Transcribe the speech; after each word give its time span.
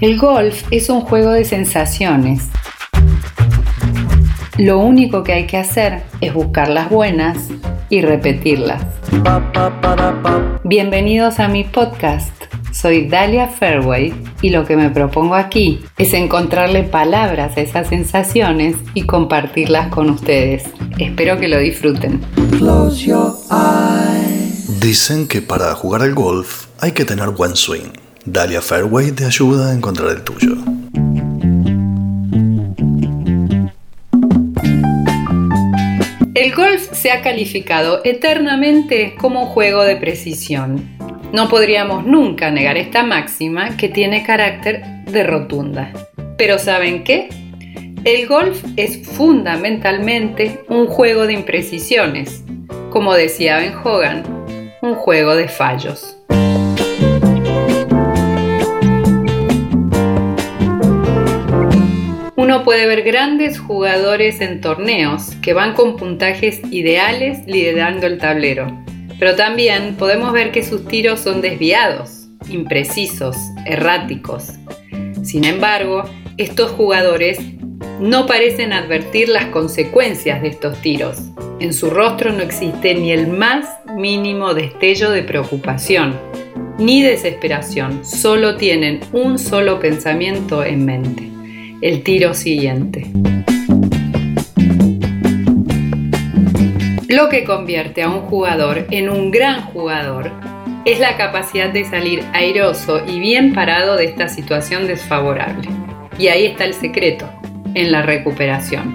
El 0.00 0.16
golf 0.16 0.62
es 0.70 0.90
un 0.90 1.00
juego 1.00 1.32
de 1.32 1.44
sensaciones. 1.44 2.44
Lo 4.56 4.78
único 4.78 5.24
que 5.24 5.32
hay 5.32 5.46
que 5.48 5.56
hacer 5.56 6.04
es 6.20 6.32
buscar 6.32 6.68
las 6.68 6.88
buenas 6.88 7.48
y 7.90 8.02
repetirlas. 8.02 8.80
Bienvenidos 10.62 11.40
a 11.40 11.48
mi 11.48 11.64
podcast. 11.64 12.30
Soy 12.70 13.08
Dalia 13.08 13.48
Fairway 13.48 14.14
y 14.40 14.50
lo 14.50 14.64
que 14.64 14.76
me 14.76 14.90
propongo 14.90 15.34
aquí 15.34 15.80
es 15.96 16.14
encontrarle 16.14 16.84
palabras 16.84 17.56
a 17.56 17.60
esas 17.60 17.88
sensaciones 17.88 18.76
y 18.94 19.02
compartirlas 19.02 19.88
con 19.88 20.10
ustedes. 20.10 20.62
Espero 21.00 21.40
que 21.40 21.48
lo 21.48 21.58
disfruten. 21.58 22.20
Dicen 24.80 25.26
que 25.26 25.42
para 25.42 25.74
jugar 25.74 26.02
al 26.02 26.14
golf 26.14 26.66
hay 26.78 26.92
que 26.92 27.04
tener 27.04 27.30
buen 27.30 27.56
swing. 27.56 28.07
Dalia 28.32 28.60
Fairway 28.60 29.12
te 29.12 29.24
ayuda 29.24 29.70
a 29.70 29.74
encontrar 29.74 30.10
el 30.10 30.22
tuyo. 30.22 30.54
El 36.34 36.54
golf 36.54 36.92
se 36.92 37.10
ha 37.10 37.22
calificado 37.22 38.02
eternamente 38.04 39.14
como 39.18 39.44
un 39.44 39.46
juego 39.46 39.82
de 39.82 39.96
precisión. 39.96 40.86
No 41.32 41.48
podríamos 41.48 42.04
nunca 42.04 42.50
negar 42.50 42.76
esta 42.76 43.02
máxima 43.02 43.76
que 43.78 43.88
tiene 43.88 44.22
carácter 44.22 44.84
de 45.06 45.24
rotunda. 45.24 45.90
Pero 46.36 46.58
¿saben 46.58 47.04
qué? 47.04 47.30
El 48.04 48.26
golf 48.26 48.62
es 48.76 49.08
fundamentalmente 49.08 50.60
un 50.68 50.86
juego 50.86 51.26
de 51.26 51.32
imprecisiones. 51.32 52.44
Como 52.90 53.14
decía 53.14 53.56
Ben 53.56 53.74
Hogan, 53.82 54.22
un 54.82 54.94
juego 54.94 55.34
de 55.34 55.48
fallos. 55.48 56.18
Uno 62.48 62.64
puede 62.64 62.86
ver 62.86 63.02
grandes 63.02 63.58
jugadores 63.58 64.40
en 64.40 64.62
torneos 64.62 65.34
que 65.42 65.52
van 65.52 65.74
con 65.74 65.98
puntajes 65.98 66.62
ideales 66.70 67.46
liderando 67.46 68.06
el 68.06 68.16
tablero, 68.16 68.66
pero 69.18 69.36
también 69.36 69.96
podemos 69.96 70.32
ver 70.32 70.50
que 70.50 70.64
sus 70.64 70.88
tiros 70.88 71.20
son 71.20 71.42
desviados, 71.42 72.28
imprecisos, 72.48 73.36
erráticos. 73.66 74.54
Sin 75.22 75.44
embargo, 75.44 76.04
estos 76.38 76.70
jugadores 76.70 77.38
no 78.00 78.24
parecen 78.24 78.72
advertir 78.72 79.28
las 79.28 79.44
consecuencias 79.48 80.40
de 80.40 80.48
estos 80.48 80.80
tiros. 80.80 81.18
En 81.60 81.74
su 81.74 81.90
rostro 81.90 82.32
no 82.32 82.42
existe 82.42 82.94
ni 82.94 83.12
el 83.12 83.26
más 83.26 83.68
mínimo 83.94 84.54
destello 84.54 85.10
de 85.10 85.22
preocupación, 85.22 86.18
ni 86.78 87.02
desesperación, 87.02 88.06
solo 88.06 88.56
tienen 88.56 89.00
un 89.12 89.38
solo 89.38 89.78
pensamiento 89.80 90.64
en 90.64 90.86
mente, 90.86 91.37
el 91.80 92.02
tiro 92.02 92.34
siguiente. 92.34 93.10
Lo 97.08 97.28
que 97.28 97.44
convierte 97.44 98.02
a 98.02 98.08
un 98.08 98.20
jugador 98.22 98.86
en 98.90 99.08
un 99.08 99.30
gran 99.30 99.62
jugador 99.62 100.32
es 100.84 100.98
la 100.98 101.16
capacidad 101.16 101.70
de 101.70 101.84
salir 101.84 102.24
airoso 102.32 103.02
y 103.06 103.20
bien 103.20 103.54
parado 103.54 103.96
de 103.96 104.06
esta 104.06 104.28
situación 104.28 104.86
desfavorable. 104.86 105.68
Y 106.18 106.28
ahí 106.28 106.46
está 106.46 106.64
el 106.64 106.74
secreto, 106.74 107.30
en 107.74 107.92
la 107.92 108.02
recuperación. 108.02 108.94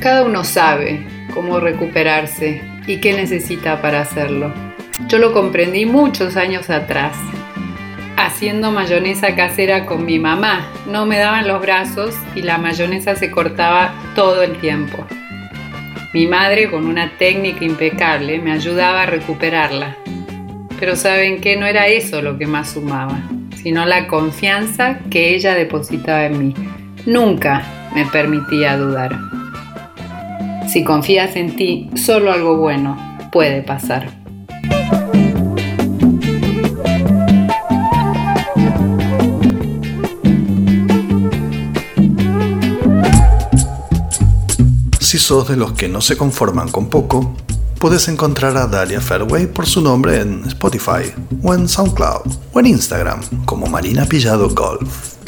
Cada 0.00 0.24
uno 0.24 0.44
sabe 0.44 1.06
cómo 1.32 1.60
recuperarse 1.60 2.62
y 2.86 2.98
qué 2.98 3.12
necesita 3.12 3.80
para 3.80 4.00
hacerlo. 4.00 4.52
Yo 5.06 5.18
lo 5.18 5.32
comprendí 5.32 5.86
muchos 5.86 6.36
años 6.36 6.68
atrás, 6.70 7.16
haciendo 8.26 8.72
mayonesa 8.72 9.34
casera 9.34 9.86
con 9.86 10.04
mi 10.04 10.18
mamá. 10.18 10.66
No 10.86 11.06
me 11.06 11.18
daban 11.18 11.46
los 11.46 11.60
brazos 11.60 12.14
y 12.34 12.42
la 12.42 12.58
mayonesa 12.58 13.14
se 13.16 13.30
cortaba 13.30 13.94
todo 14.14 14.42
el 14.42 14.58
tiempo. 14.58 15.06
Mi 16.12 16.26
madre, 16.26 16.70
con 16.70 16.86
una 16.86 17.12
técnica 17.18 17.64
impecable, 17.64 18.38
me 18.40 18.52
ayudaba 18.52 19.02
a 19.02 19.06
recuperarla. 19.06 19.96
Pero 20.80 20.96
saben 20.96 21.40
que 21.40 21.56
no 21.56 21.66
era 21.66 21.86
eso 21.86 22.22
lo 22.22 22.38
que 22.38 22.46
más 22.46 22.70
sumaba, 22.70 23.20
sino 23.62 23.84
la 23.84 24.06
confianza 24.08 24.98
que 25.10 25.34
ella 25.34 25.54
depositaba 25.54 26.24
en 26.24 26.38
mí. 26.38 26.54
Nunca 27.06 27.62
me 27.94 28.04
permitía 28.06 28.76
dudar. 28.76 29.16
Si 30.68 30.84
confías 30.84 31.36
en 31.36 31.56
ti, 31.56 31.90
solo 31.94 32.32
algo 32.32 32.56
bueno 32.56 32.96
puede 33.30 33.62
pasar. 33.62 34.17
De 45.28 45.56
los 45.56 45.72
que 45.72 45.90
no 45.90 46.00
se 46.00 46.16
conforman 46.16 46.70
con 46.70 46.88
poco, 46.88 47.34
puedes 47.78 48.08
encontrar 48.08 48.56
a 48.56 48.66
Dalia 48.66 48.98
Fairway 48.98 49.46
por 49.46 49.66
su 49.66 49.82
nombre 49.82 50.22
en 50.22 50.42
Spotify, 50.46 51.12
o 51.42 51.52
en 51.52 51.68
SoundCloud, 51.68 52.32
o 52.54 52.60
en 52.60 52.66
Instagram 52.66 53.20
como 53.44 53.66
Marina 53.66 54.06
Pillado 54.06 54.48
Golf. 54.48 55.18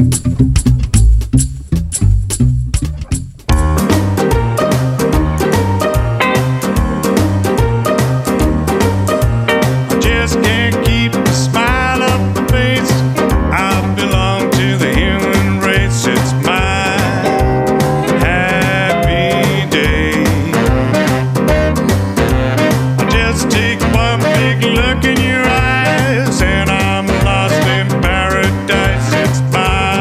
one 23.95 24.21
big 24.21 24.63
look 24.63 25.05
in 25.05 25.21
your 25.21 25.45
eyes, 25.45 26.43
and 26.43 26.69
I'm 26.71 27.07
lost 27.25 27.55
in 27.67 27.89
paradise. 28.03 29.13
It's 29.15 29.41
my 29.53 29.97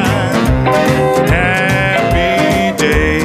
happy 1.29 2.77
day. 2.77 3.21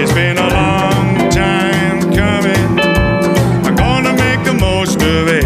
It's 0.00 0.12
been 0.12 0.38
a 0.38 0.48
long 0.48 1.30
time 1.30 2.12
coming. 2.12 2.80
I'm 3.66 3.76
gonna 3.76 4.14
make 4.14 4.44
the 4.44 4.54
most 4.54 4.96
of 4.96 5.28
it. 5.28 5.44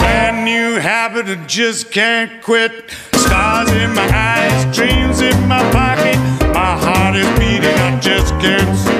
Brand 0.00 0.44
new 0.44 0.80
I 0.80 1.46
just 1.46 1.90
can't 1.90 2.42
quit. 2.42 2.90
Stars 3.14 3.70
in 3.72 3.94
my 3.94 4.08
eyes, 4.12 4.76
dreams 4.76 5.20
in 5.20 5.48
my 5.48 5.62
pocket. 5.72 6.27
My 6.68 6.76
heart 6.76 7.16
is 7.16 7.26
beating, 7.38 7.64
I 7.64 7.98
just 7.98 8.38
can't 8.40 8.97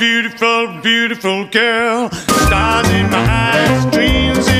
beautiful, 0.00 0.80
beautiful, 0.80 1.44
girl. 1.48 2.08
Stars 2.10 2.88
in 2.88 3.10
my 3.10 3.26
eyes, 3.28 3.84
dreams 3.92 4.48
in 4.48 4.59